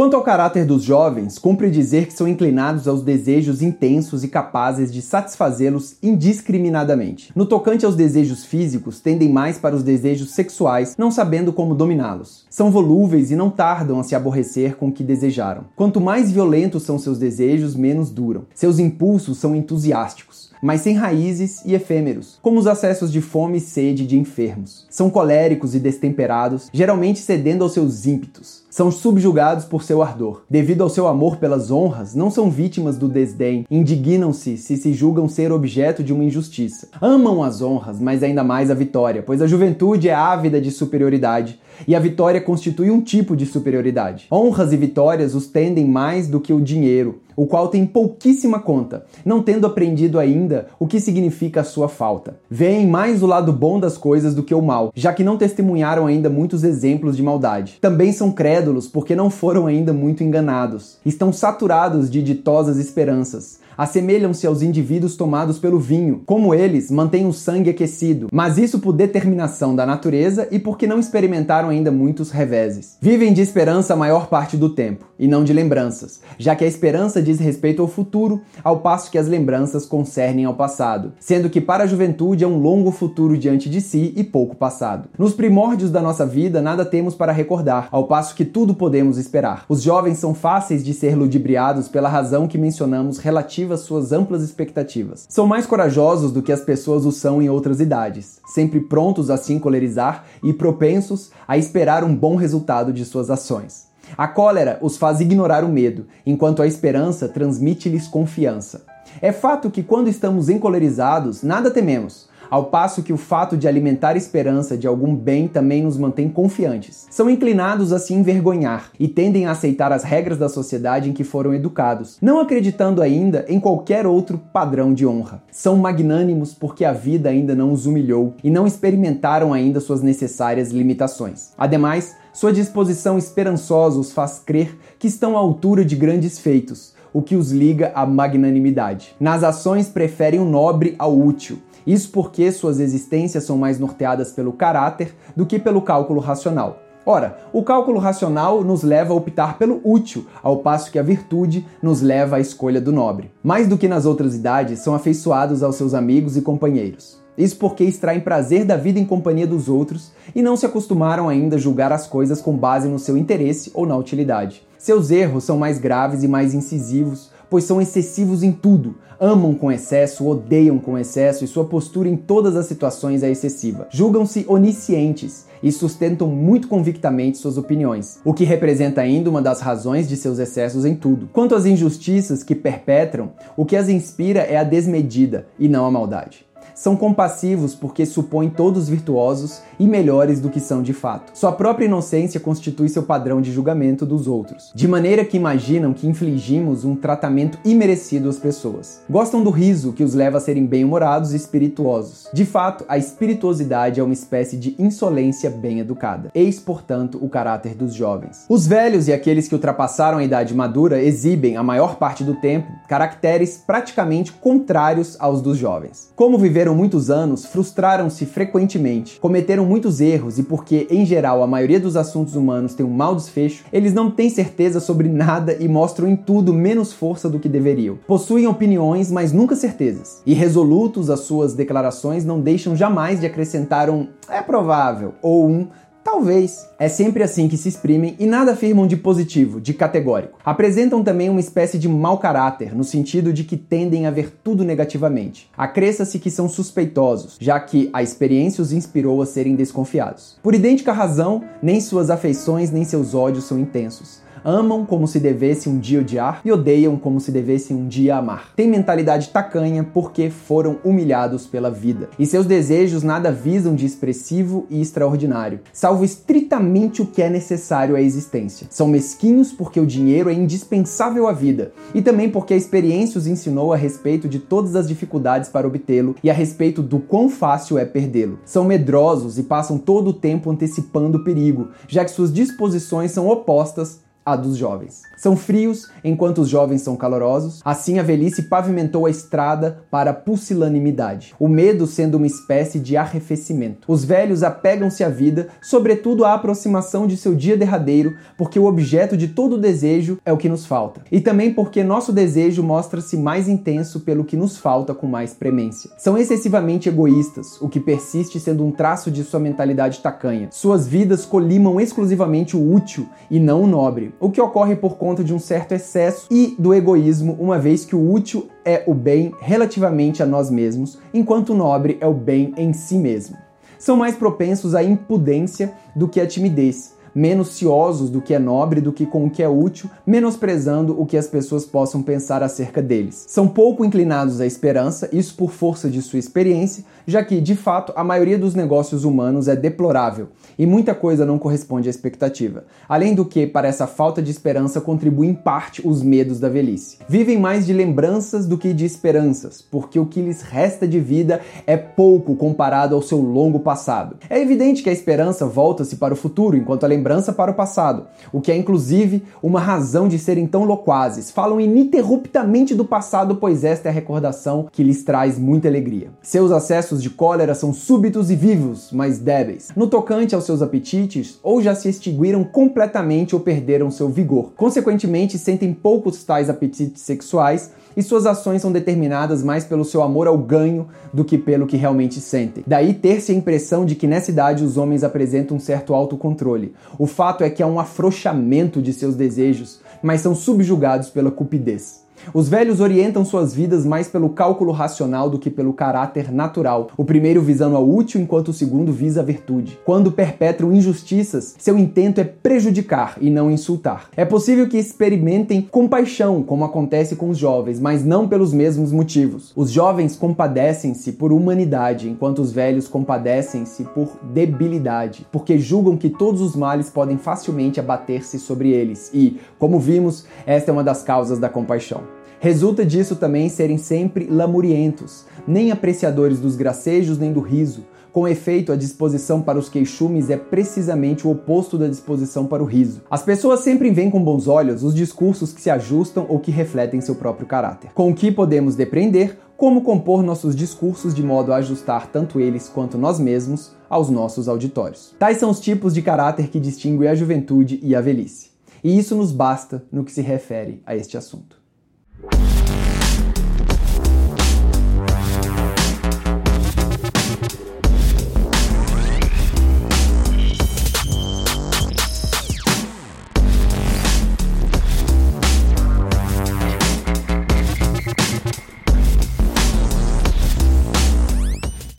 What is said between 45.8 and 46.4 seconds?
mais do